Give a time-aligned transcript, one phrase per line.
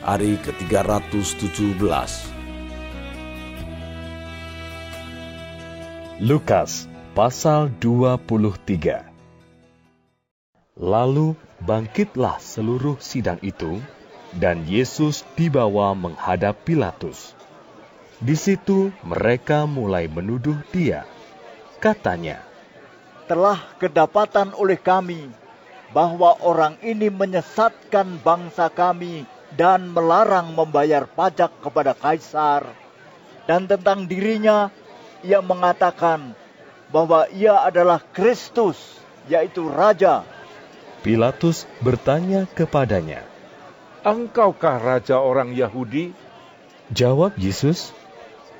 [0.00, 1.76] hari ke-317.
[6.24, 9.04] Lukas pasal 23
[10.80, 13.76] Lalu bangkitlah seluruh sidang itu,
[14.40, 17.36] dan Yesus dibawa menghadap Pilatus.
[18.24, 21.04] Di situ mereka mulai menuduh dia.
[21.76, 22.40] Katanya,
[23.28, 25.28] telah kedapatan oleh kami
[25.92, 32.66] bahwa orang ini menyesatkan bangsa kami dan melarang membayar pajak kepada kaisar.
[33.48, 34.70] Dan tentang dirinya,
[35.26, 36.34] ia mengatakan
[36.90, 38.78] bahwa ia adalah Kristus,
[39.26, 40.22] yaitu Raja.
[41.00, 43.24] Pilatus bertanya kepadanya,
[44.04, 46.12] Engkaukah Raja orang Yahudi?
[46.92, 47.92] Jawab Yesus,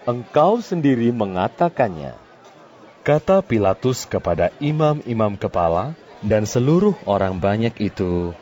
[0.09, 2.17] Engkau sendiri mengatakannya.
[3.01, 8.37] Kata Pilatus kepada imam-imam kepala dan seluruh orang banyak itu,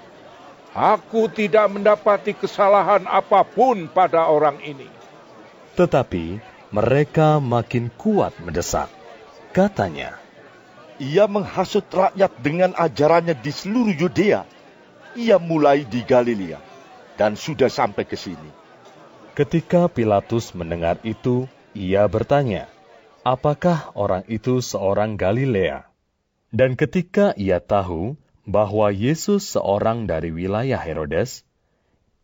[0.78, 4.86] Aku tidak mendapati kesalahan apa pun pada orang ini.
[5.74, 6.38] Tetapi
[6.70, 8.86] mereka makin kuat mendesak.
[9.50, 10.14] Katanya,
[11.02, 14.46] Ia menghasut rakyat dengan ajarannya di seluruh Yudea.
[15.18, 16.62] Ia mulai di Galilea
[17.18, 18.50] dan sudah sampai ke sini.
[19.34, 22.70] Ketika Pilatus mendengar itu, ia bertanya,
[23.26, 25.90] apakah orang itu seorang Galilea?
[26.54, 28.14] Dan ketika ia tahu
[28.48, 31.44] bahwa Yesus seorang dari wilayah Herodes,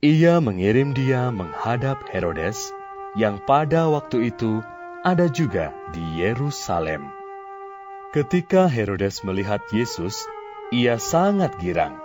[0.00, 2.72] ia mengirim dia menghadap Herodes,
[3.12, 4.64] yang pada waktu itu
[5.04, 7.04] ada juga di Yerusalem.
[8.16, 10.24] Ketika Herodes melihat Yesus,
[10.72, 12.00] ia sangat girang,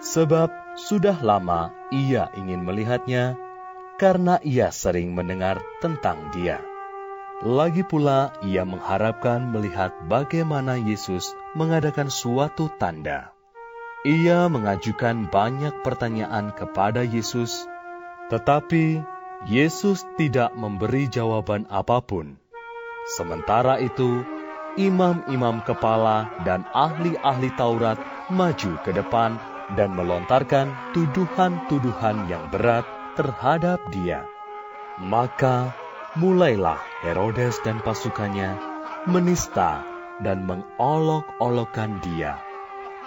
[0.00, 0.48] sebab
[0.80, 3.36] sudah lama ia ingin melihatnya
[4.00, 6.64] karena ia sering mendengar tentang dia.
[7.44, 13.33] Lagi pula, ia mengharapkan melihat bagaimana Yesus mengadakan suatu tanda.
[14.04, 17.64] Ia mengajukan banyak pertanyaan kepada Yesus,
[18.28, 19.00] tetapi
[19.48, 22.36] Yesus tidak memberi jawaban apa pun.
[23.16, 24.20] Sementara itu,
[24.76, 27.96] imam-imam kepala dan ahli-ahli Taurat
[28.28, 29.40] maju ke depan
[29.72, 32.84] dan melontarkan tuduhan-tuduhan yang berat
[33.16, 34.28] terhadap dia.
[35.00, 35.72] Maka
[36.20, 38.52] mulailah Herodes dan pasukannya
[39.08, 39.80] menista
[40.20, 42.36] dan mengolok-olokkan dia.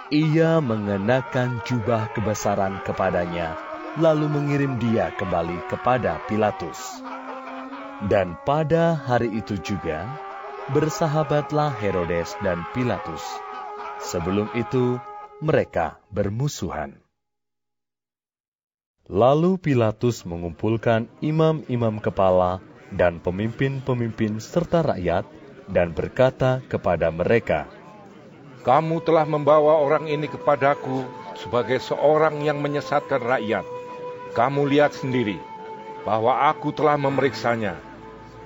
[0.08, 3.60] Ia mengenakan jubah kebesaran kepadanya,
[4.00, 7.04] lalu mengirim dia kembali kepada Pilatus.
[8.08, 10.08] Dan pada hari itu juga,
[10.72, 13.20] bersahabatlah Herodes dan Pilatus.
[14.00, 14.96] Sebelum itu,
[15.44, 16.96] mereka bermusuhan.
[19.12, 22.64] Lalu Pilatus mengumpulkan imam-imam kepala
[22.96, 25.28] dan pemimpin-pemimpin serta rakyat
[25.68, 27.68] dan berkata kepada mereka,
[28.66, 31.06] Kamu telah membawa orang ini kepadaku
[31.38, 33.64] sebagai seorang yang menyesatkan rakyat.
[34.34, 35.38] Kamu lihat sendiri
[36.02, 37.78] bahwa aku telah memeriksanya,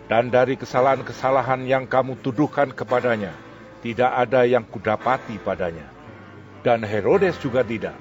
[0.06, 3.32] dan dari kesalahan-kesalahan yang kamu tuduhkan kepadanya,
[3.80, 5.88] tidak ada yang kudapati padanya.
[6.62, 7.98] Dan Herodes juga tidak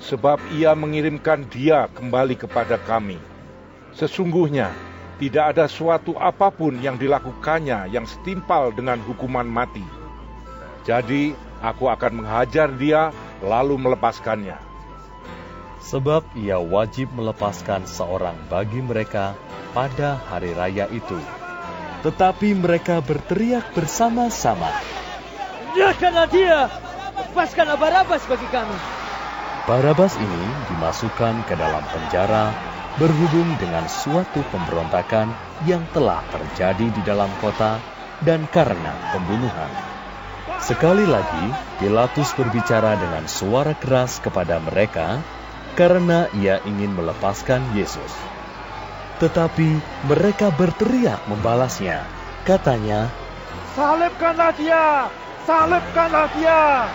[0.00, 3.18] sebab ia mengirimkan dia kembali kepada kami.
[3.94, 4.74] Sesungguhnya,
[5.22, 10.03] tidak ada suatu apa pun yang dilakukannya yang setimpal dengan hukuman mati.
[10.84, 11.32] Jadi,
[11.64, 13.08] aku akan menghajar dia,
[13.40, 14.60] lalu melepaskannya.
[15.84, 19.36] Sebab ia wajib melepaskan seorang bagi mereka
[19.76, 21.16] pada hari raya itu.
[22.04, 24.68] Tetapi mereka berteriak bersama-sama,
[25.74, 26.70] Nyerahkanlah dia!
[27.18, 28.76] Lepaskanlah Barabas bagi kami!
[29.64, 32.52] Barabas ini dimasukkan ke dalam penjara
[33.00, 35.32] berhubung dengan suatu pemberontakan
[35.66, 37.82] yang telah terjadi di dalam kota
[38.22, 39.93] dan karena pembunuhan.
[40.64, 45.20] Sekali lagi, Pilatus berbicara dengan suara keras kepada mereka
[45.76, 48.12] karena ia ingin melepaskan Yesus.
[49.20, 49.76] Tetapi
[50.08, 52.08] mereka berteriak membalasnya.
[52.48, 53.12] Katanya,
[53.76, 55.12] Salibkanlah dia!
[55.44, 56.88] Salibkanlah dia!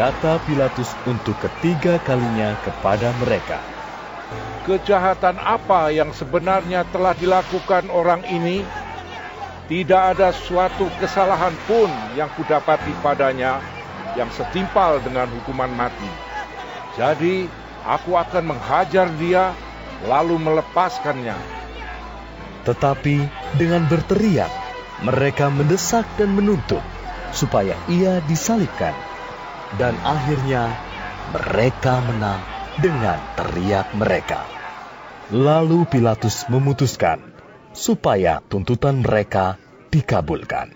[0.00, 3.60] kata Pilatus untuk ketiga kalinya kepada mereka.
[4.64, 8.64] Kejahatan apa yang sebenarnya telah dilakukan orang ini?
[9.70, 11.86] Tidak ada suatu kesalahan pun
[12.18, 13.62] yang kudapati padanya
[14.18, 16.10] yang setimpal dengan hukuman mati.
[16.98, 17.46] Jadi,
[17.86, 19.54] aku akan menghajar dia
[20.10, 21.38] lalu melepaskannya.
[22.66, 23.30] Tetapi
[23.62, 24.50] dengan berteriak,
[25.06, 26.82] mereka mendesak dan menuntut
[27.30, 28.98] supaya ia disalibkan.
[29.78, 30.66] Dan akhirnya
[31.30, 32.42] mereka menang
[32.82, 34.42] dengan teriak mereka.
[35.30, 37.29] Lalu Pilatus memutuskan
[37.72, 39.58] supaya tuntutan mereka
[39.90, 40.74] dikabulkan.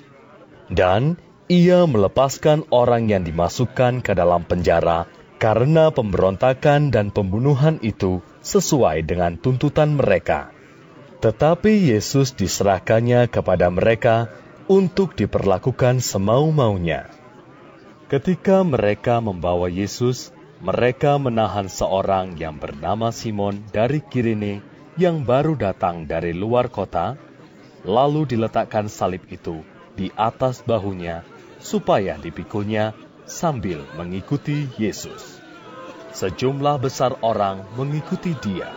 [0.71, 5.05] Dan ia melepaskan orang yang dimasukkan ke dalam penjara
[5.37, 10.49] karena pemberontakan dan pembunuhan itu sesuai dengan tuntutan mereka.
[11.21, 14.33] Tetapi Yesus diserahkannya kepada mereka
[14.69, 17.13] untuk diperlakukan semau-maunya.
[18.09, 20.33] Ketika mereka membawa Yesus,
[20.65, 27.19] mereka menahan seorang yang bernama Simon dari Kirene yang baru datang dari luar kota,
[27.83, 29.67] lalu diletakkan salib itu
[29.99, 31.27] di atas bahunya
[31.59, 32.95] supaya dipikulnya
[33.27, 35.41] sambil mengikuti Yesus.
[36.15, 38.71] Sejumlah besar orang mengikuti dia.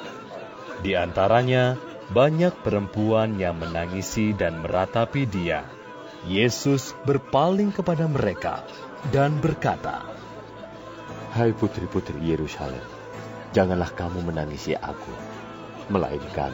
[0.82, 1.78] Di antaranya
[2.10, 5.68] banyak perempuan yang menangisi dan meratapi dia.
[6.26, 8.66] Yesus berpaling kepada mereka
[9.14, 10.02] dan berkata,
[11.38, 12.82] Hai putri-putri Yerusalem,
[13.54, 15.14] janganlah kamu menangisi aku,
[15.92, 16.54] melainkan.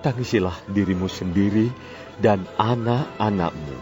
[0.00, 1.68] Tangisilah dirimu sendiri
[2.18, 3.76] dan anak-anakmu.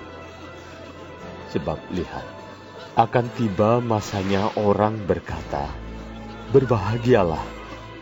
[1.55, 2.27] Sebab lihat,
[2.99, 5.71] akan tiba masanya orang berkata,
[6.49, 7.45] Berbahagialah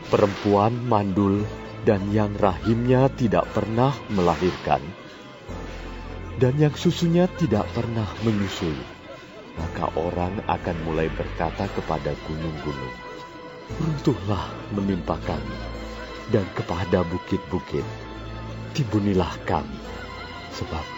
[0.08, 1.42] perempuan mandul
[1.86, 4.82] dan yang rahimnya tidak pernah melahirkan,
[6.38, 8.78] dan yang susunya tidak pernah menyusui.
[9.56, 13.05] Maka orang akan mulai berkata kepada gunung-gunung,
[13.66, 15.58] Runtuhlah menimpa kami,
[16.30, 17.82] dan kepada bukit-bukit,
[18.78, 19.82] tibunilah kami,
[20.54, 20.96] sebab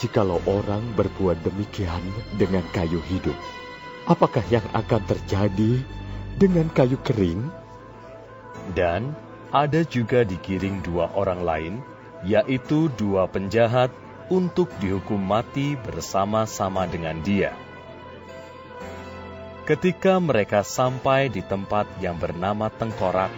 [0.00, 2.00] Jikalau orang berbuat demikian
[2.40, 3.36] dengan kayu hidup,
[4.08, 5.84] apakah yang akan terjadi
[6.40, 7.52] dengan kayu kering?
[8.72, 9.12] Dan
[9.52, 11.74] ada juga digiring dua orang lain,
[12.24, 13.92] yaitu dua penjahat
[14.32, 17.52] untuk dihukum mati bersama-sama dengan dia.
[19.70, 23.30] Ketika mereka sampai di tempat yang bernama Tengkorak,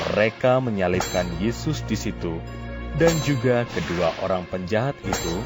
[0.00, 2.40] mereka menyalibkan Yesus di situ,
[2.96, 5.36] dan juga kedua orang penjahat itu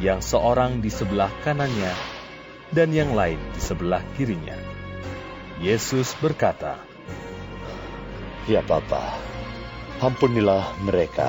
[0.00, 1.92] yang seorang di sebelah kanannya
[2.72, 4.56] dan yang lain di sebelah kirinya.
[5.60, 6.80] Yesus berkata,
[8.48, 9.20] Ya Bapa,
[10.00, 11.28] ampunilah mereka.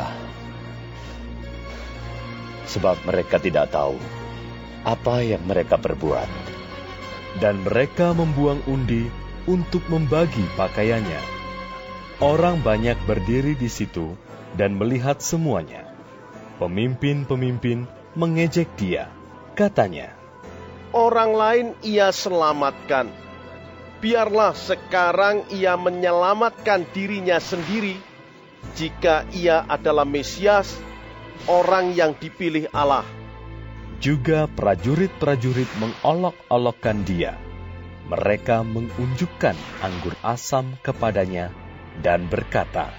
[2.72, 4.00] Sebab mereka tidak tahu
[4.88, 6.53] apa yang mereka perbuat.
[7.38, 9.10] Dan mereka membuang undi
[9.50, 11.22] untuk membagi pakaiannya.
[12.22, 14.14] Orang banyak berdiri di situ
[14.54, 15.90] dan melihat semuanya.
[16.62, 19.10] Pemimpin-pemimpin mengejek dia.
[19.58, 20.14] Katanya,
[20.94, 23.10] Orang lain ia selamatkan.
[23.98, 27.98] Biarlah sekarang ia menyelamatkan dirinya sendiri
[28.74, 30.72] jika ia adalah Mesias,
[31.46, 33.06] orang yang dipilih Allah.
[34.04, 37.40] Juga prajurit-prajurit mengolok-olokkan dia.
[38.12, 41.48] Mereka mengunjukkan anggur asam kepadanya
[42.04, 42.92] dan berkata,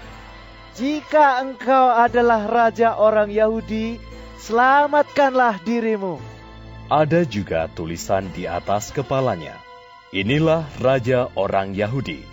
[0.73, 4.01] Jika engkau adalah raja orang Yahudi,
[4.41, 6.17] selamatkanlah dirimu.
[6.89, 9.61] Ada juga tulisan di atas kepalanya,
[10.09, 12.25] Inilah Raja orang Yahudi.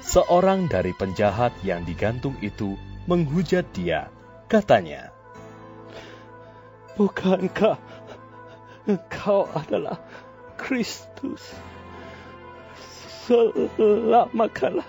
[0.00, 2.72] Seorang dari penjahat yang digantung itu
[3.04, 4.08] menghujat dia,
[4.48, 5.12] katanya,
[6.92, 7.80] Bukankah
[8.86, 9.98] engkau adalah
[10.58, 11.42] Kristus?
[13.26, 14.86] Selamatkanlah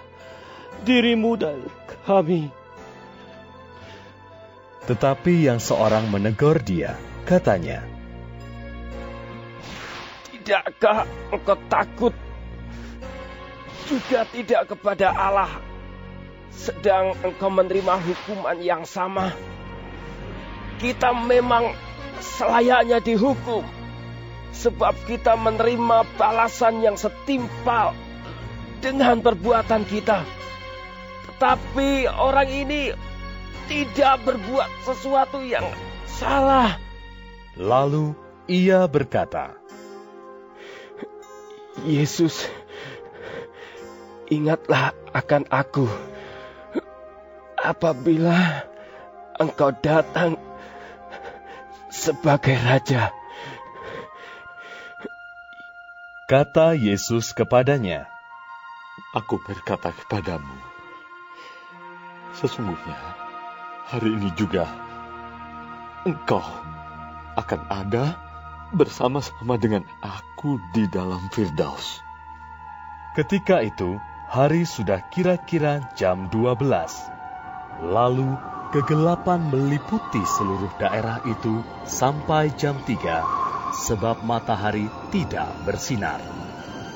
[0.84, 1.64] dirimu dan
[2.04, 2.50] kami.
[4.84, 7.88] Tetapi yang seorang menegur dia, katanya,
[10.28, 12.12] Tidakkah engkau takut
[13.88, 15.48] juga tidak kepada Allah,
[16.52, 19.32] sedang engkau menerima hukuman yang sama?
[20.84, 21.72] Kita memang
[22.20, 23.64] selayaknya dihukum,
[24.54, 27.98] sebab kita menerima balasan yang setimpal
[28.80, 30.22] dengan perbuatan kita.
[31.28, 32.94] Tetapi orang ini
[33.66, 35.66] tidak berbuat sesuatu yang
[36.06, 36.78] salah.
[37.58, 38.14] Lalu
[38.46, 39.58] ia berkata,
[41.84, 42.46] Yesus,
[44.30, 45.90] ingatlah akan aku
[47.58, 48.68] apabila
[49.40, 50.38] engkau datang
[51.90, 53.23] sebagai raja.
[56.24, 58.08] Kata Yesus kepadanya,
[59.12, 60.56] Aku berkata kepadamu,
[62.40, 62.96] sesungguhnya
[63.92, 64.64] hari ini juga
[66.08, 66.40] engkau
[67.36, 68.16] akan ada
[68.72, 72.00] bersama-sama dengan aku di dalam Firdaus.
[73.20, 74.00] Ketika itu,
[74.32, 76.64] hari sudah kira-kira jam 12.
[77.92, 78.32] Lalu
[78.72, 83.43] kegelapan meliputi seluruh daerah itu sampai jam 3,
[83.74, 86.22] sebab matahari tidak bersinar.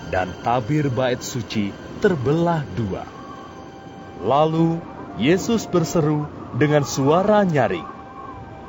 [0.08, 3.04] Dan tabir bait suci terbelah dua.
[4.24, 4.80] Lalu
[5.18, 7.86] Yesus berseru dengan suara nyaring.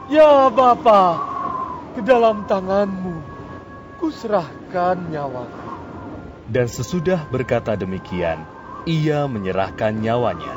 [0.08, 1.20] Ya Bapa,
[1.92, 3.20] ke dalam tanganmu
[4.00, 5.68] kuserahkan nyawaku.
[6.48, 8.40] Dan sesudah berkata demikian,
[8.88, 10.56] ia menyerahkan nyawanya.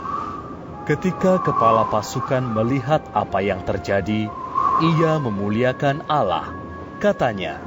[0.87, 4.31] Ketika kepala pasukan melihat apa yang terjadi,
[4.79, 6.60] ia memuliakan Allah.
[7.01, 7.57] Katanya,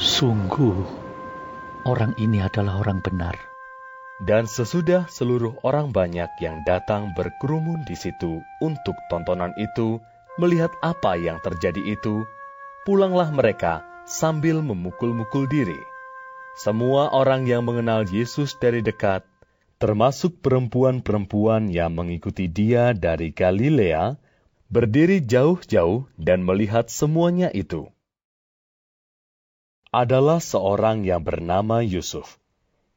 [0.00, 0.80] Sungguh,
[1.84, 3.36] orang ini adalah orang benar.
[4.24, 10.00] Dan sesudah seluruh orang banyak yang datang berkerumun di situ untuk tontonan itu,
[10.40, 12.24] melihat apa yang terjadi itu,
[12.88, 15.76] pulanglah mereka sambil memukul-mukul diri.
[16.56, 19.20] Semua orang yang mengenal Yesus dari dekat,
[19.76, 24.16] termasuk perempuan-perempuan yang mengikuti dia dari Galilea,
[24.72, 27.92] berdiri jauh-jauh dan melihat semuanya itu.
[29.96, 32.36] Adalah seorang yang bernama Yusuf.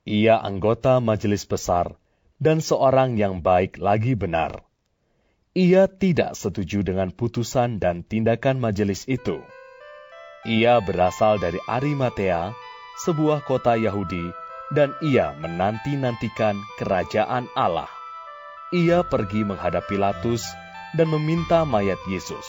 [0.03, 1.95] Ia anggota majelis besar
[2.43, 4.67] dan seorang yang baik lagi benar.
[5.55, 9.39] Ia tidak setuju dengan putusan dan tindakan majelis itu.
[10.43, 12.51] Ia berasal dari Arimatea,
[13.07, 14.35] sebuah kota Yahudi,
[14.75, 17.87] dan ia menanti-nantikan kerajaan Allah.
[18.75, 20.43] Ia pergi menghadap Pilatus
[20.99, 22.43] dan meminta mayat Yesus.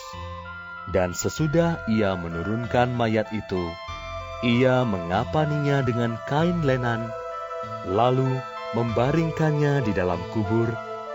[0.90, 3.62] Dan sesudah ia menurunkan mayat itu,
[4.40, 7.12] ia mengapaninya dengan kain lenan,
[7.84, 8.40] lalu
[8.72, 10.70] membaringkannya di dalam kubur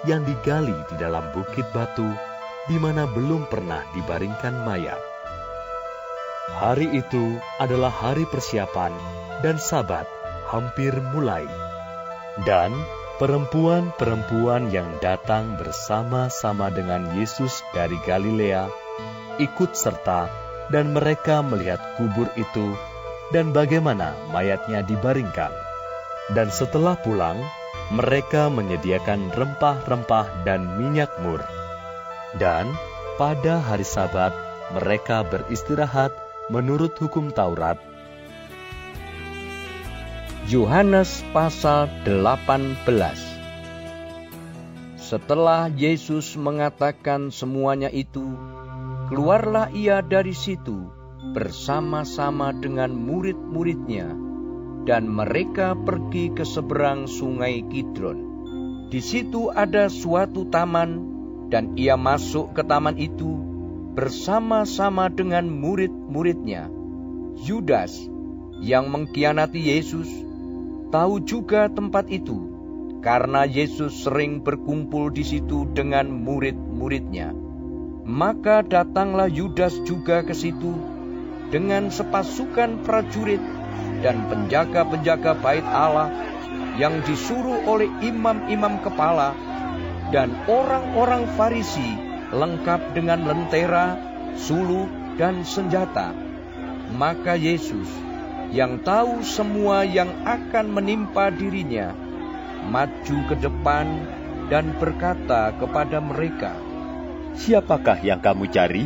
[0.05, 2.05] yang digali di dalam bukit batu,
[2.69, 5.01] di mana belum pernah dibaringkan mayat.
[6.55, 8.93] Hari itu adalah hari persiapan
[9.41, 10.05] dan sabat
[10.45, 11.43] hampir mulai.
[12.45, 12.75] Dan
[13.17, 18.69] perempuan-perempuan yang datang bersama-sama dengan Yesus dari Galilea
[19.41, 20.29] ikut serta
[20.69, 22.75] dan mereka melihat kubur itu
[23.33, 25.49] dan bagaimana mayatnya dibaringkan.
[26.33, 27.37] Dan setelah pulang,
[27.93, 31.41] mereka menyediakan rempah-rempah dan minyak mur.
[32.37, 32.73] Dan
[33.21, 34.33] pada hari sabat
[34.73, 36.11] mereka beristirahat
[36.49, 37.77] menurut hukum Taurat.
[40.45, 42.85] Yohanes pasal 18
[44.97, 48.33] Setelah Yesus mengatakan semuanya itu,
[49.09, 50.94] keluarlah ia dari situ
[51.33, 54.13] bersama-sama dengan murid-muridnya,
[54.85, 58.19] dan mereka pergi ke seberang sungai Kidron.
[58.93, 61.15] Di situ ada suatu taman,
[61.49, 63.41] dan ia masuk ke taman itu
[63.95, 66.69] bersama-sama dengan murid-muridnya.
[67.41, 67.95] Yudas
[68.61, 70.07] yang mengkhianati Yesus
[70.91, 72.55] tahu juga tempat itu
[73.03, 77.35] karena Yesus sering berkumpul di situ dengan murid-muridnya.
[78.05, 80.73] Maka datanglah Yudas juga ke situ
[81.53, 83.41] dengan sepasukan prajurit
[84.01, 86.09] dan penjaga-penjaga bait Allah
[86.75, 89.33] yang disuruh oleh imam-imam kepala
[90.11, 91.97] dan orang-orang Farisi
[92.29, 93.97] lengkap dengan lentera,
[94.35, 96.11] sulu, dan senjata.
[96.93, 97.89] Maka Yesus,
[98.53, 101.95] yang tahu semua yang akan menimpa dirinya,
[102.69, 103.87] maju ke depan
[104.51, 106.53] dan berkata kepada mereka,
[107.35, 108.85] Siapakah yang kamu cari?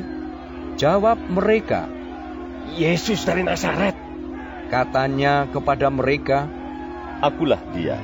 [0.79, 1.85] Jawab mereka,
[2.77, 3.97] Yesus dari Nazaret.
[4.69, 6.45] Katanya kepada mereka,
[7.19, 7.97] Akulah dia.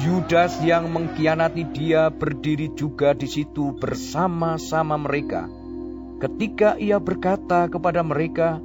[0.00, 5.50] Yudas yang mengkhianati dia berdiri juga di situ bersama-sama mereka.
[6.22, 8.62] Ketika ia berkata kepada mereka,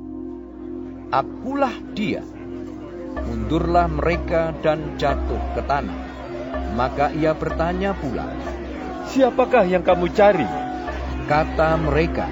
[1.12, 2.24] "Akulah dia."
[3.16, 6.00] Mundurlah mereka dan jatuh ke tanah.
[6.78, 8.28] Maka ia bertanya pula,
[9.12, 10.48] "Siapakah yang kamu cari?"
[11.26, 12.30] Kata mereka,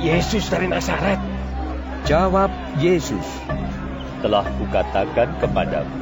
[0.00, 1.37] "Yesus dari Nazaret."
[2.08, 2.48] Jawab
[2.80, 3.28] Yesus,
[4.24, 5.92] "Telah kukatakan kepadamu,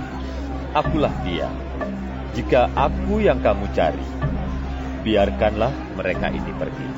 [0.70, 1.50] akulah dia."
[2.30, 4.06] Jika aku yang kamu cari,
[5.02, 6.88] biarkanlah mereka ini pergi.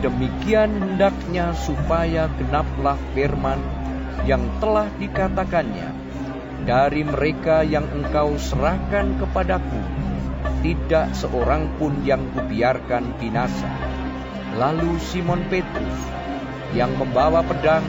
[0.00, 3.60] Demikian hendaknya supaya genaplah firman
[4.24, 5.92] yang telah dikatakannya.
[6.64, 9.82] Dari mereka yang engkau serahkan kepadaku,
[10.64, 13.68] tidak seorang pun yang kubiarkan binasa.
[14.56, 16.00] Lalu Simon Petrus
[16.72, 17.84] yang membawa pedang,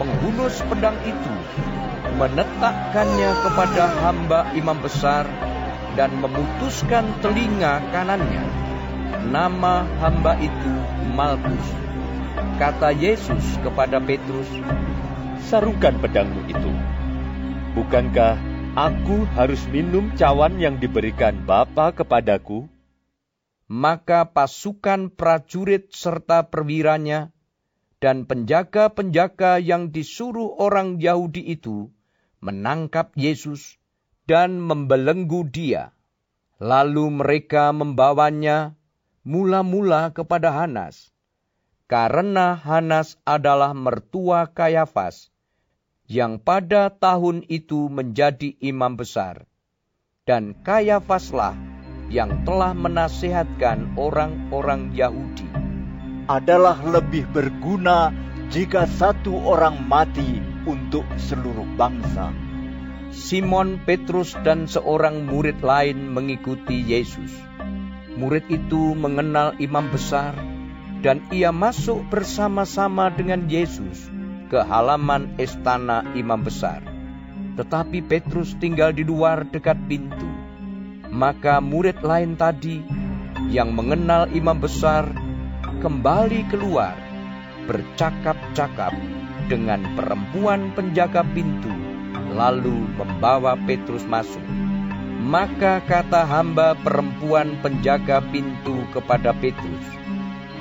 [0.00, 1.34] menghunus pedang itu,
[2.16, 5.28] menetakkannya kepada hamba imam besar
[5.92, 8.40] dan memutuskan telinga kanannya.
[9.28, 10.72] Nama hamba itu
[11.12, 11.68] Malkus.
[12.56, 14.48] Kata Yesus kepada Petrus,
[15.44, 16.72] Sarukan pedangmu itu.
[17.76, 18.40] Bukankah
[18.78, 22.70] aku harus minum cawan yang diberikan Bapa kepadaku?
[23.68, 27.34] Maka pasukan prajurit serta perwiranya
[28.00, 31.92] dan penjaga-penjaga yang disuruh orang Yahudi itu
[32.40, 33.76] menangkap Yesus
[34.24, 35.92] dan membelenggu dia.
[36.60, 38.76] Lalu mereka membawanya
[39.24, 41.12] mula-mula kepada Hanas,
[41.88, 45.32] karena Hanas adalah mertua Kayafas,
[46.04, 49.44] yang pada tahun itu menjadi imam besar.
[50.28, 51.56] Dan Kayafaslah
[52.12, 55.69] yang telah menasihatkan orang-orang Yahudi.
[56.30, 58.14] Adalah lebih berguna
[58.54, 62.30] jika satu orang mati untuk seluruh bangsa.
[63.10, 67.34] Simon Petrus dan seorang murid lain mengikuti Yesus.
[68.14, 70.38] Murid itu mengenal imam besar
[71.02, 74.06] dan ia masuk bersama-sama dengan Yesus
[74.54, 76.78] ke halaman istana imam besar.
[77.58, 80.30] Tetapi Petrus tinggal di luar dekat pintu.
[81.10, 82.86] Maka murid lain tadi
[83.50, 85.10] yang mengenal imam besar
[85.80, 86.92] kembali keluar
[87.64, 88.92] bercakap-cakap
[89.48, 91.72] dengan perempuan penjaga pintu,
[92.36, 94.44] lalu membawa Petrus masuk.
[95.20, 99.84] Maka kata hamba perempuan penjaga pintu kepada Petrus,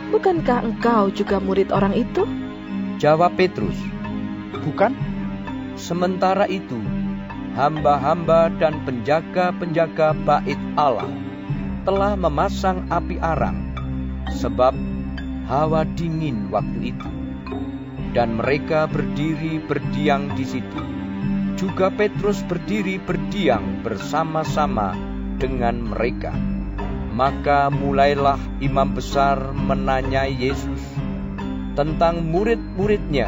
[0.10, 2.24] Bukankah engkau juga murid orang itu?
[2.98, 3.78] Jawab Petrus,
[4.64, 4.96] Bukan.
[5.80, 6.76] Sementara itu,
[7.56, 11.08] hamba-hamba dan penjaga-penjaga bait Allah
[11.88, 13.72] telah memasang api arang,
[14.36, 14.76] sebab
[15.50, 17.10] hawa dingin waktu itu.
[18.14, 20.82] Dan mereka berdiri berdiam di situ.
[21.58, 24.94] Juga Petrus berdiri berdiam bersama-sama
[25.42, 26.32] dengan mereka.
[27.12, 30.80] Maka mulailah imam besar menanyai Yesus
[31.74, 33.28] tentang murid-muridnya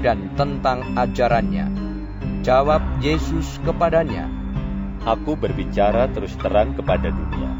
[0.00, 1.68] dan tentang ajarannya.
[2.46, 4.30] Jawab Yesus kepadanya,
[5.06, 7.50] Aku berbicara terus terang kepada dunia.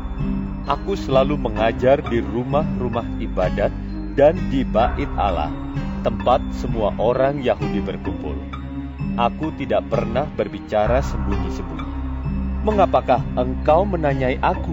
[0.66, 3.71] Aku selalu mengajar di rumah-rumah ibadat
[4.16, 5.52] dan di bait Allah,
[6.00, 8.35] tempat semua orang Yahudi berkumpul.
[9.20, 11.92] Aku tidak pernah berbicara sembunyi-sembunyi.
[12.64, 14.72] Mengapakah engkau menanyai aku?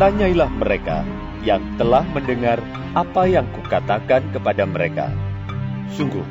[0.00, 1.04] Tanyailah mereka
[1.44, 2.58] yang telah mendengar
[2.96, 5.12] apa yang kukatakan kepada mereka.
[5.92, 6.24] Sungguh,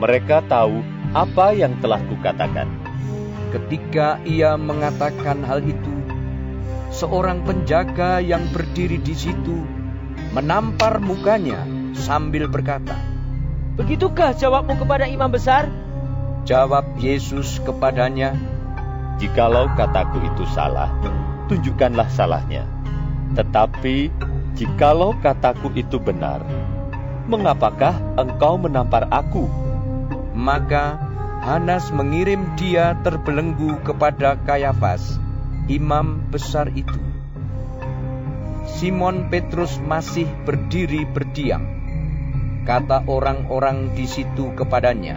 [0.00, 0.80] mereka tahu
[1.12, 2.66] apa yang telah kukatakan.
[3.52, 5.94] Ketika ia mengatakan hal itu,
[6.90, 9.85] seorang penjaga yang berdiri di situ
[10.36, 11.64] menampar mukanya
[11.96, 12.92] sambil berkata,
[13.80, 15.72] Begitukah jawabmu kepada imam besar?
[16.44, 18.36] Jawab Yesus kepadanya,
[19.16, 20.92] Jikalau kataku itu salah,
[21.48, 22.68] tunjukkanlah salahnya.
[23.32, 24.12] Tetapi
[24.52, 26.44] jikalau kataku itu benar,
[27.24, 29.48] mengapakah engkau menampar aku?
[30.36, 31.00] Maka
[31.40, 35.16] Hanas mengirim dia terbelenggu kepada Kayafas,
[35.72, 37.15] imam besar itu.
[38.66, 41.62] Simon Petrus masih berdiri berdiam.
[42.66, 45.16] Kata orang-orang di situ kepadanya,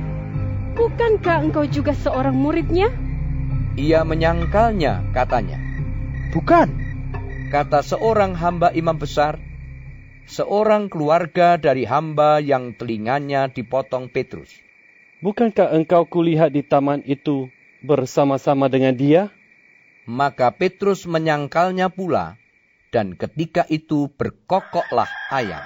[0.79, 2.88] Bukankah engkau juga seorang muridnya?
[3.75, 5.59] Ia menyangkalnya, katanya.
[6.31, 6.71] Bukan,
[7.51, 9.43] kata seorang hamba imam besar,
[10.23, 14.55] seorang keluarga dari hamba yang telinganya dipotong Petrus.
[15.19, 17.51] Bukankah engkau kulihat di taman itu
[17.83, 19.35] bersama-sama dengan dia?
[20.07, 22.38] Maka Petrus menyangkalnya pula,
[22.89, 25.62] dan ketika itu berkokoklah ayam.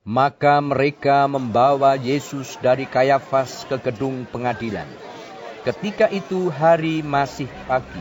[0.00, 4.88] Maka mereka membawa Yesus dari Kayafas ke gedung pengadilan.
[5.60, 8.00] Ketika itu hari masih pagi.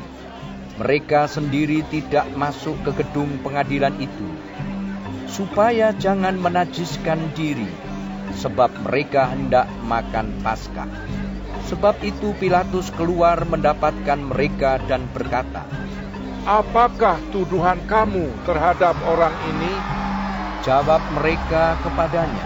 [0.79, 4.29] Mereka sendiri tidak masuk ke gedung pengadilan itu,
[5.27, 7.67] supaya jangan menajiskan diri,
[8.39, 10.87] sebab mereka hendak makan Paskah.
[11.67, 15.67] Sebab itu Pilatus keluar mendapatkan mereka dan berkata,
[16.47, 19.73] Apakah tuduhan kamu terhadap orang ini?
[20.63, 22.45] Jawab mereka kepadanya,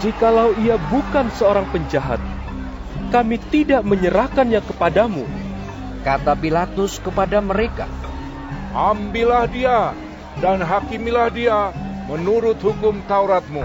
[0.00, 2.20] Jikalau ia bukan seorang penjahat,
[3.08, 5.24] kami tidak menyerahkannya kepadamu.
[6.04, 7.88] Kata Pilatus kepada mereka,
[8.76, 9.96] Ambillah dia
[10.40, 11.72] dan hakimilah dia
[12.12, 13.64] menurut hukum Tauratmu.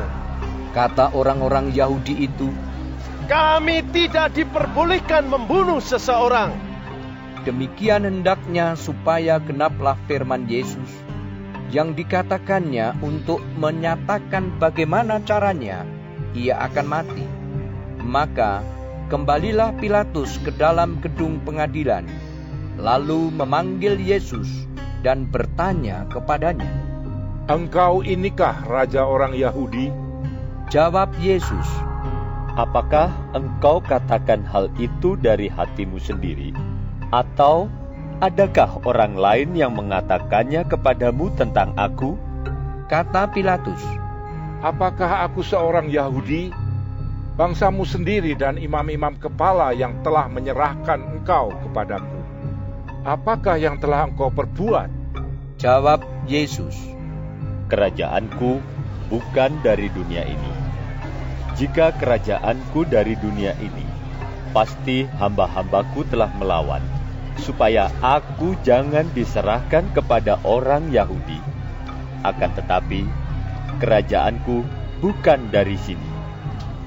[0.72, 2.48] Kata orang-orang Yahudi itu,
[3.28, 6.71] Kami tidak diperbolehkan membunuh seseorang.
[7.42, 10.90] Demikian hendaknya supaya genaplah firman Yesus
[11.74, 15.82] yang dikatakannya untuk menyatakan bagaimana caranya
[16.38, 17.26] ia akan mati.
[18.02, 18.62] Maka
[19.10, 22.06] kembalilah Pilatus ke dalam gedung pengadilan,
[22.78, 24.70] lalu memanggil Yesus
[25.02, 26.70] dan bertanya kepadanya,
[27.50, 29.90] Engkau inikah raja orang Yahudi?
[30.70, 31.68] Jawab Yesus,
[32.52, 36.52] Apakah engkau katakan hal itu dari hatimu sendiri,
[37.12, 37.70] atau
[38.22, 42.14] Adakah orang lain yang mengatakannya kepadamu tentang aku?
[42.86, 43.82] Kata Pilatus,
[44.62, 46.54] Apakah aku seorang Yahudi?
[47.34, 52.22] Bangsamu sendiri dan imam-imam kepala yang telah menyerahkan engkau kepadaku.
[53.02, 54.94] Apakah yang telah engkau perbuat?
[55.58, 56.78] Jawab Yesus,
[57.74, 58.62] Kerajaanku
[59.10, 60.54] bukan dari dunia ini.
[61.58, 63.88] Jika kerajaanku dari dunia ini,
[64.54, 66.86] pasti hamba-hambaku telah melawan,
[67.40, 71.40] supaya aku jangan diserahkan kepada orang Yahudi.
[72.26, 73.08] Akan tetapi,
[73.80, 74.66] kerajaanku
[75.00, 76.10] bukan dari sini.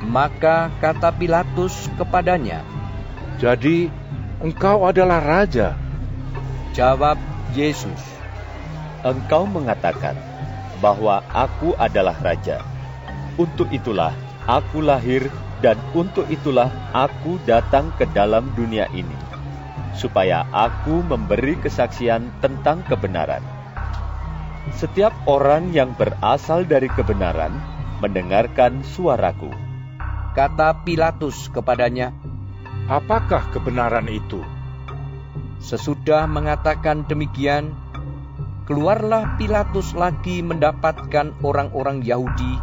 [0.04, 2.60] Maka kata Pilatus kepadanya,
[3.40, 3.88] Jadi,
[4.44, 5.74] engkau adalah raja.
[6.76, 7.18] Jawab
[7.54, 8.14] Yesus,
[9.04, 10.16] Engkau mengatakan
[10.80, 12.64] bahwa aku adalah raja.
[13.36, 14.16] Untuk itulah
[14.48, 15.28] aku lahir
[15.60, 19.12] dan untuk itulah aku datang ke dalam dunia ini,
[19.94, 23.42] supaya aku memberi kesaksian tentang kebenaran.
[24.74, 27.54] Setiap orang yang berasal dari kebenaran
[28.02, 29.48] mendengarkan suaraku.
[30.34, 32.10] Kata Pilatus kepadanya,
[32.84, 34.44] Apakah kebenaran itu?
[35.56, 37.72] Sesudah mengatakan demikian,
[38.68, 42.60] keluarlah Pilatus lagi mendapatkan orang-orang Yahudi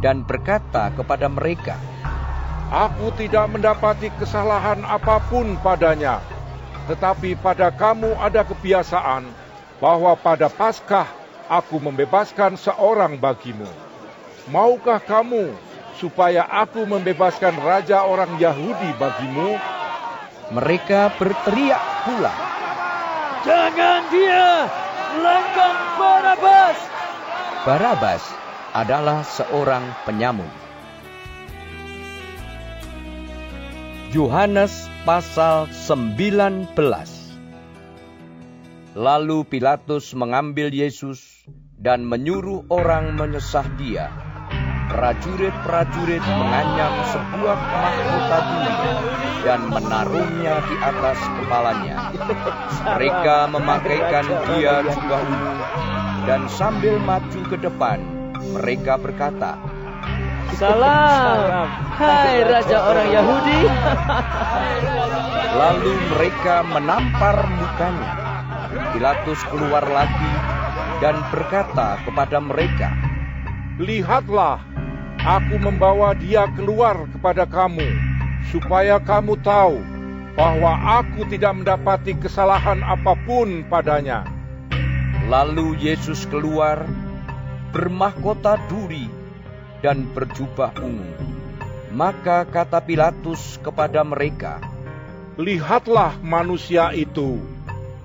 [0.00, 1.76] dan berkata kepada mereka,
[2.70, 6.22] Aku tidak mendapati kesalahan apa pun padanya,
[6.90, 9.30] tetapi pada kamu ada kebiasaan
[9.78, 11.06] bahwa pada Paskah
[11.46, 13.70] aku membebaskan seorang bagimu.
[14.50, 15.54] Maukah kamu
[15.94, 19.54] supaya aku membebaskan raja orang Yahudi bagimu?
[20.50, 22.34] Mereka berteriak pula,
[23.46, 24.66] Jangan dia!
[25.22, 26.78] Langgang Barabas!
[27.62, 28.22] Barabas
[28.74, 30.69] adalah seorang penyamun.
[34.10, 36.74] Yohanes pasal 19
[38.98, 41.46] Lalu Pilatus mengambil Yesus
[41.78, 44.10] dan menyuruh orang menyesah dia.
[44.90, 48.74] Prajurit-prajurit menganyam sebuah mahkota duri
[49.46, 51.96] dan menaruhnya di atas kepalanya.
[52.98, 55.54] Mereka memakaikan dia jubah ungu
[56.26, 58.02] dan sambil maju ke depan,
[58.58, 59.54] mereka berkata,
[60.58, 63.60] Salam, hai Raja orang Yahudi.
[65.54, 68.10] Lalu mereka menampar mukanya.
[68.90, 70.34] Pilatus keluar lagi
[70.98, 72.90] dan berkata kepada mereka,
[73.78, 74.58] Lihatlah,
[75.22, 77.86] aku membawa dia keluar kepada kamu,
[78.50, 79.78] supaya kamu tahu
[80.34, 84.26] bahwa aku tidak mendapati kesalahan apa pun padanya.
[85.30, 86.82] Lalu Yesus keluar,
[87.70, 89.19] bermahkota duri
[89.80, 91.12] dan berjubah ungu.
[91.90, 94.62] Maka kata Pilatus kepada mereka,
[95.40, 97.40] Lihatlah manusia itu.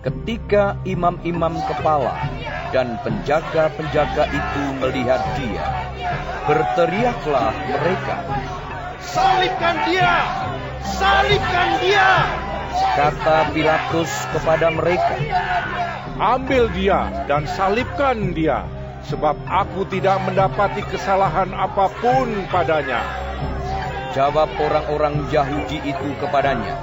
[0.02, 2.30] Ketika imam-imam kepala
[2.70, 5.66] dan penjaga-penjaga itu melihat dia,
[6.46, 8.18] berteriaklah mereka,
[9.02, 10.14] Salibkan dia!
[10.86, 12.10] Salibkan dia!
[12.96, 15.18] Kata Pilatus kepada mereka,
[16.16, 18.64] Ambil dia dan salibkan dia,
[19.06, 23.02] sebab aku tidak mendapati kesalahan apa pun padanya.
[24.18, 26.74] Jawab orang-orang Yahudi itu kepadanya,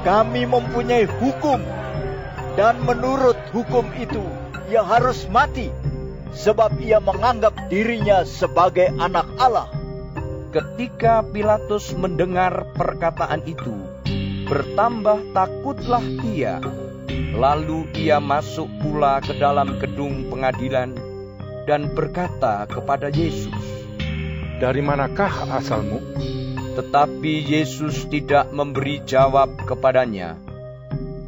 [0.00, 1.60] Kami mempunyai hukum,
[2.56, 4.24] dan menurut hukum itu
[4.72, 5.68] ia harus mati,
[6.32, 9.68] sebab ia menganggap dirinya sebagai anak Allah.
[10.56, 13.74] Ketika Pilatus mendengar perkataan itu,
[14.48, 16.62] bertambah takutlah ia.
[17.34, 21.13] Lalu ia masuk pula ke dalam gedung pengadilan
[21.64, 23.56] dan berkata kepada Yesus,
[24.60, 26.00] Dari manakah asalmu?
[26.78, 30.38] Tetapi Yesus tidak memberi jawab kepadanya.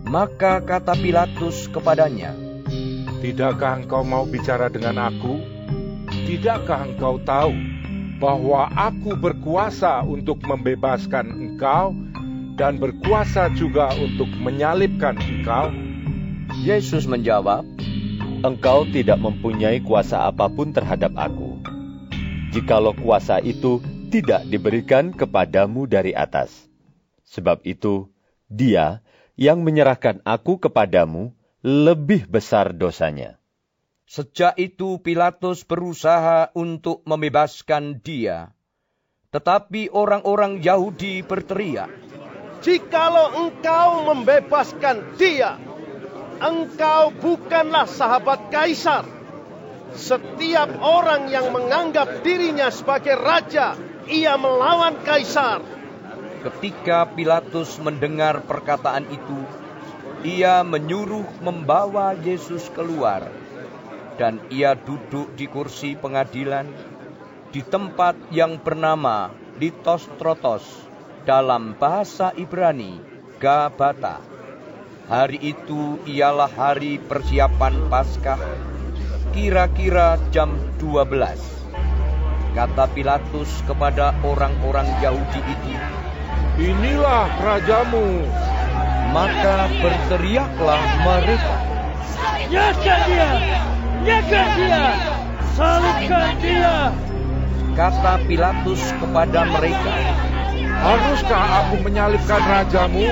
[0.07, 2.37] Maka kata Pilatus kepadanya,
[3.19, 5.43] Tidakkah engkau mau bicara dengan aku?
[6.07, 7.57] Tidakkah engkau tahu
[8.23, 11.97] bahwa aku berkuasa untuk membebaskan engkau
[12.55, 15.75] dan berkuasa juga untuk menyalibkan engkau?
[16.63, 17.67] Yesus menjawab,
[18.45, 21.57] Engkau tidak mempunyai kuasa apa pun terhadap aku.
[22.53, 23.81] Jikalau kuasa itu
[24.13, 26.53] tidak diberikan kepadamu dari atas.
[27.25, 28.13] Sebab itu,
[28.53, 29.01] dia
[29.41, 31.33] yang menyerahkan aku kepadamu
[31.65, 33.41] lebih besar dosanya.
[34.05, 38.53] Sejak itu Pilatus berusaha untuk membebaskan dia.
[39.33, 41.91] Tetapi orang-orang Yahudi berteriak,
[42.63, 45.59] Jikalau engkau membebaskan dia,
[46.41, 49.05] engkau bukanlah sahabat kaisar.
[49.97, 53.79] Setiap orang yang menganggap dirinya sebagai raja,
[54.11, 55.63] ia melawan kaisar.
[56.45, 59.41] Ketika Pilatus mendengar perkataan itu,
[60.27, 63.31] ia menyuruh membawa Yesus keluar,
[64.21, 66.67] dan ia duduk di kursi pengadilan
[67.51, 70.67] di tempat yang bernama Litos Trotos
[71.25, 73.01] dalam bahasa Ibrani
[73.41, 74.36] Gabata.
[75.07, 78.43] Hari itu ialah hari persiapan Paskah,
[79.31, 81.07] kira-kira jam 12.
[82.59, 85.75] Kata Pilatus kepada orang-orang Yahudi itu,
[86.59, 88.27] Inilah rajamu.
[89.15, 91.55] Maka berteriaklah mereka,
[92.51, 93.31] Nyalakan dia!
[94.03, 94.85] Nyalakan dia!
[95.55, 96.77] Salibkan dia!
[97.79, 99.95] Kata Pilatus kepada mereka,
[100.83, 103.07] Haruskah aku menyalibkan rajamu?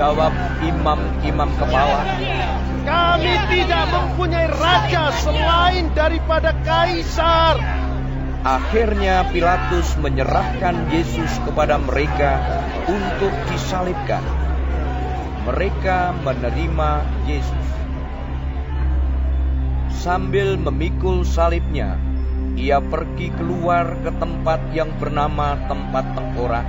[0.00, 0.32] Jawab
[0.64, 2.00] imam-imam kepala,
[2.88, 7.60] Kami tidak mempunyai raja selain daripada kaisar.
[8.40, 12.40] Akhirnya Pilatus menyerahkan Yesus kepada mereka
[12.88, 14.24] untuk disalibkan.
[15.44, 16.90] Mereka menerima
[17.28, 17.68] Yesus.
[20.00, 22.00] Sambil memikul salibnya,
[22.56, 26.64] ia pergi keluar ke tempat yang bernama tempat tengkorak.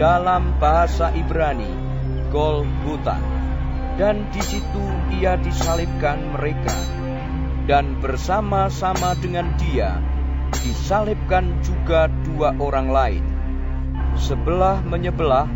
[0.00, 1.87] Dalam bahasa Ibrani,
[2.28, 3.16] Golgota.
[3.98, 4.84] Dan di situ
[5.18, 6.76] ia disalibkan mereka.
[7.68, 10.00] Dan bersama-sama dengan dia,
[10.62, 13.24] disalibkan juga dua orang lain.
[14.16, 15.50] Sebelah menyebelah,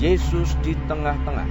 [0.00, 1.46] Yesus di tengah-tengah.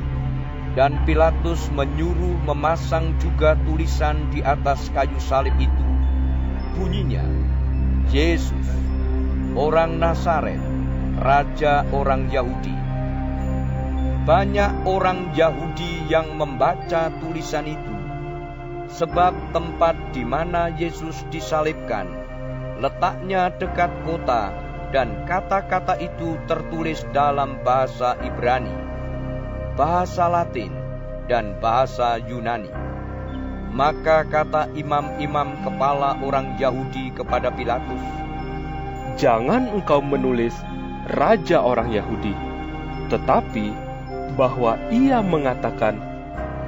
[0.72, 5.86] Dan Pilatus menyuruh memasang juga tulisan di atas kayu salib itu.
[6.80, 7.24] Bunyinya,
[8.08, 8.68] Yesus,
[9.54, 10.60] orang Nazaret,
[11.20, 12.81] Raja orang Yahudi.
[14.22, 17.96] Banyak orang Yahudi yang membaca tulisan itu,
[18.94, 22.22] sebab tempat di mana Yesus disalibkan
[22.78, 24.54] letaknya dekat kota
[24.94, 28.70] dan kata-kata itu tertulis dalam bahasa Ibrani,
[29.74, 30.70] bahasa Latin,
[31.26, 32.70] dan bahasa Yunani.
[33.74, 38.04] Maka kata imam-imam kepala orang Yahudi kepada Pilatus,
[39.18, 40.54] Jangan engkau menulis
[41.10, 42.36] Raja orang Yahudi,
[43.10, 43.81] tetapi
[44.42, 46.02] bahwa ia mengatakan,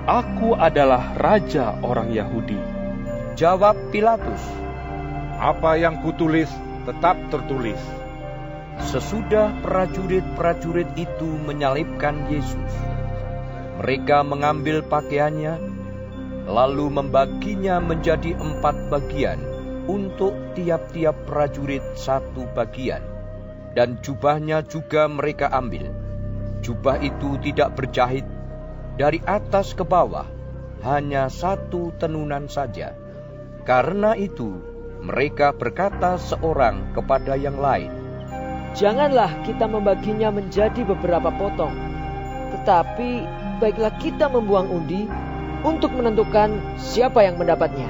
[0.06, 2.62] Aku adalah Raja orang Yahudi.
[3.34, 4.44] Jawab Pilatus,
[5.42, 6.54] Apa yang kutulis
[6.86, 7.82] tetap tertulis.
[8.94, 12.74] Sesudah prajurit-prajurit itu menyalibkan Yesus,
[13.82, 15.58] mereka mengambil pakaiannya,
[16.46, 19.40] lalu membaginya menjadi empat bagian
[19.90, 23.02] untuk tiap-tiap prajurit satu bagian.
[23.74, 26.03] Dan jubahnya juga mereka ambil.
[26.64, 28.24] Jubah itu tidak berjahit,
[28.96, 30.24] dari atas ke bawah,
[30.80, 32.96] hanya satu tenunan saja.
[33.68, 34.64] Karena itu,
[35.04, 37.92] mereka berkata seorang kepada yang lain,
[38.74, 41.76] Janganlah kita membaginya menjadi beberapa potong,
[42.58, 43.28] tetapi
[43.62, 45.06] baiklah kita membuang undi
[45.62, 47.86] untuk menentukan siapa yang mendapatnya.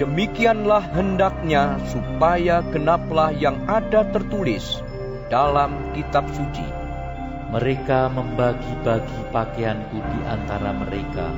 [0.00, 4.80] Demikianlah hendaknya supaya genaplah yang ada tertulis
[5.28, 6.79] dalam kitab suci.
[7.50, 11.34] Mereka membagi-bagi pakaianku di antara mereka,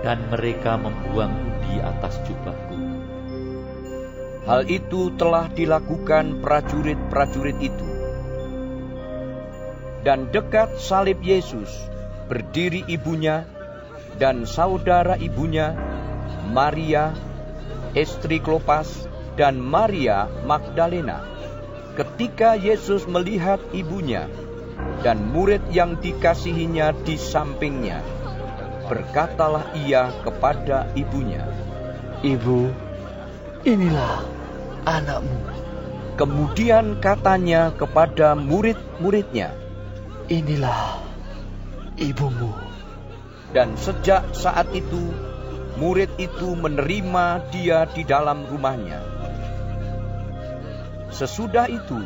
[0.00, 2.80] dan mereka membuang undi atas jubahku.
[4.48, 7.88] Hal itu telah dilakukan prajurit-prajurit itu.
[10.00, 11.68] Dan dekat salib Yesus
[12.26, 13.44] berdiri ibunya
[14.16, 15.76] dan saudara ibunya,
[16.48, 17.12] Maria,
[17.92, 21.22] istri Klopas, dan Maria Magdalena.
[21.92, 24.24] Ketika Yesus melihat ibunya
[25.02, 27.98] dan murid yang dikasihinya di sampingnya,
[28.86, 31.42] berkatalah ia kepada ibunya,
[32.22, 32.70] Ibu,
[33.66, 34.22] inilah
[34.86, 35.42] anakmu.
[36.14, 39.58] Kemudian katanya kepada murid-muridnya,
[40.30, 41.02] Inilah
[41.98, 42.54] ibumu.
[43.50, 45.12] Dan sejak saat itu,
[45.76, 49.02] murid itu menerima dia di dalam rumahnya.
[51.12, 52.00] Sesudah itu,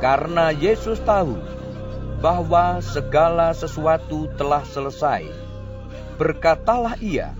[0.00, 1.36] karena Yesus tahu
[2.24, 5.28] bahwa segala sesuatu telah selesai,
[6.16, 7.36] berkatalah ia,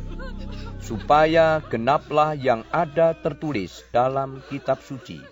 [0.77, 5.25] supaya genaplah yang ada tertulis dalam kitab suci.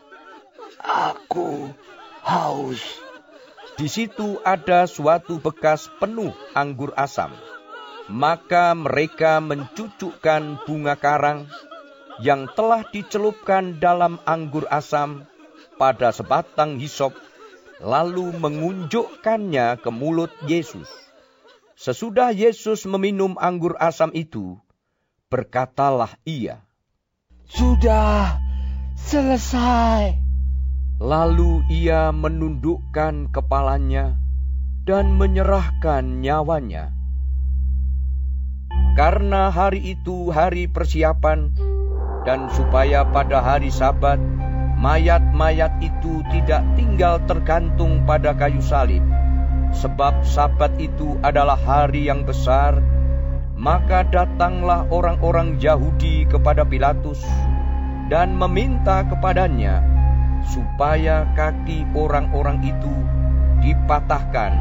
[0.80, 1.68] Aku
[2.24, 2.80] haus.
[3.76, 7.36] Di situ ada suatu bekas penuh anggur asam.
[8.08, 11.44] Maka mereka mencucukkan bunga karang
[12.24, 15.28] yang telah dicelupkan dalam anggur asam
[15.76, 17.12] pada sebatang hisop,
[17.82, 20.86] lalu mengunjukkannya ke mulut Yesus.
[21.74, 24.54] Sesudah Yesus meminum anggur asam itu,
[25.26, 26.62] berkatalah ia,
[27.50, 28.38] Sudah
[28.94, 30.14] selesai.
[31.02, 34.14] Lalu ia menundukkan kepalanya
[34.86, 36.94] dan menyerahkan nyawanya.
[38.94, 41.50] Karena hari itu hari persiapan,
[42.22, 44.22] dan supaya pada hari Sabat
[44.82, 49.06] mayat-mayat itu tidak tinggal tergantung pada kayu salib,
[49.70, 52.82] sebab Sabat itu adalah hari yang besar.
[53.54, 57.22] Maka datanglah orang-orang Yahudi kepada Pilatus
[58.10, 59.86] dan meminta kepadanya
[60.50, 62.90] supaya kaki orang-orang itu
[63.62, 64.52] dipatahkan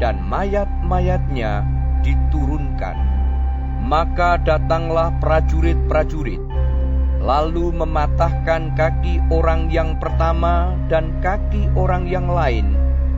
[0.00, 1.68] dan mayat-mayatnya
[2.00, 2.96] diturunkan.
[3.84, 6.40] Maka datanglah prajurit-prajurit,
[7.20, 12.76] lalu mematahkan kaki orang yang pertama dan kaki orang yang lain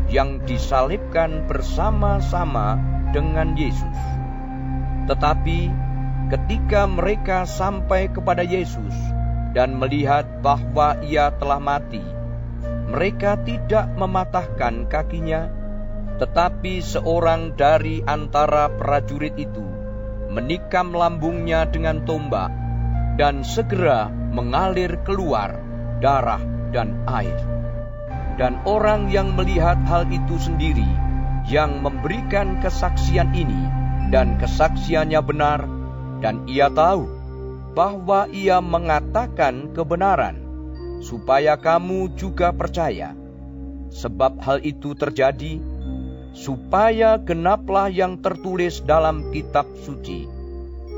[0.09, 2.81] yang disalibkan bersama-sama
[3.13, 3.99] dengan Yesus.
[5.09, 5.61] Tetapi
[6.33, 8.93] ketika mereka sampai kepada Yesus
[9.53, 12.05] dan melihat bahwa ia telah mati,
[12.89, 15.53] mereka tidak mematahkan kakinya,
[16.17, 19.65] tetapi seorang dari antara prajurit itu
[20.29, 22.53] menikam lambungnya dengan tombak,
[23.19, 25.59] dan segera mengalir keluar
[25.99, 27.35] darah dan air.
[28.39, 30.87] Dan orang yang melihat hal itu sendiri,
[31.51, 33.67] yang memberikan kesaksian ini,
[34.15, 35.67] dan kesaksiannya benar,
[36.23, 37.11] dan ia tahu
[37.75, 40.39] bahwa ia mengatakan kebenaran,
[41.03, 43.19] supaya kamu juga percaya.
[43.91, 45.59] Sebab hal itu terjadi
[46.39, 50.38] supaya genaplah yang tertulis dalam kitab suci.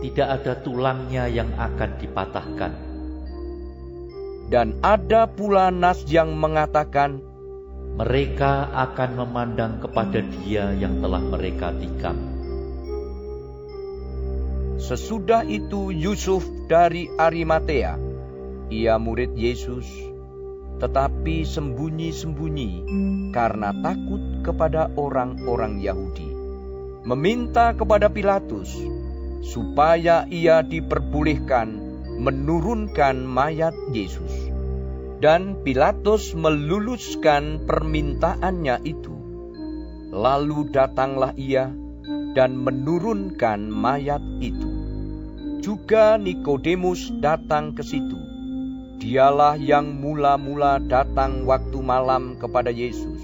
[0.00, 2.72] Tidak ada tulangnya yang akan dipatahkan.
[4.50, 7.22] Dan ada pula nas yang mengatakan,
[8.00, 12.16] mereka akan memandang kepada dia yang telah mereka tikam.
[14.80, 18.00] Sesudah itu Yusuf dari Arimatea,
[18.72, 19.86] ia murid Yesus,
[20.80, 22.70] tetapi sembunyi-sembunyi
[23.30, 26.32] karena takut kepada orang-orang Yahudi.
[27.04, 28.72] Meminta kepada Pilatus
[29.40, 31.80] supaya ia diperbolehkan
[32.20, 34.52] menurunkan mayat Yesus.
[35.20, 39.12] Dan Pilatus meluluskan permintaannya itu.
[40.12, 41.68] Lalu datanglah ia
[42.32, 44.70] dan menurunkan mayat itu.
[45.60, 48.30] Juga Nikodemus datang ke situ
[49.00, 53.16] Dialah yang mula-mula datang waktu malam kepada Yesus.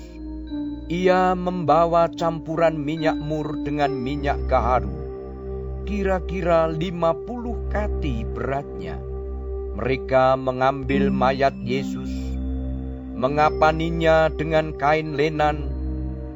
[0.88, 5.05] Ia membawa campuran minyak mur dengan minyak gaharu,
[5.86, 8.98] kira-kira lima puluh kati beratnya.
[9.78, 12.10] Mereka mengambil mayat Yesus,
[13.14, 15.70] mengapaninya dengan kain lenan,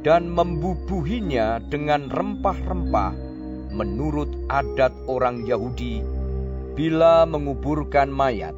[0.07, 3.13] dan membubuhinya dengan rempah-rempah
[3.75, 6.01] menurut adat orang Yahudi
[6.79, 8.55] bila menguburkan mayat.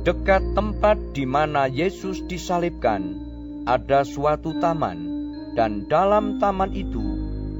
[0.00, 3.20] Dekat tempat di mana Yesus disalibkan,
[3.68, 4.96] ada suatu taman,
[5.52, 7.04] dan dalam taman itu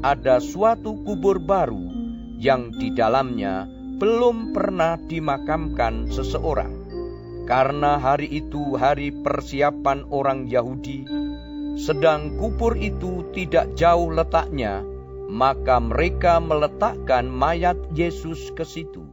[0.00, 1.89] ada suatu kubur baru
[2.40, 3.68] yang di dalamnya
[4.00, 6.72] belum pernah dimakamkan seseorang.
[7.44, 11.05] Karena hari itu hari persiapan orang Yahudi,
[11.76, 14.81] sedang kubur itu tidak jauh letaknya,
[15.29, 19.05] maka mereka meletakkan mayat Yesus ke situ.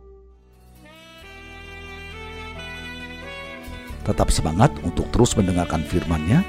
[4.08, 6.40] Tetap semangat untuk terus mendengarkan firman-Nya.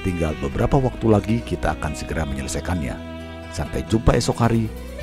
[0.00, 2.96] Tinggal beberapa waktu lagi kita akan segera menyelesaikannya.
[3.52, 4.64] Sampai jumpa esok hari.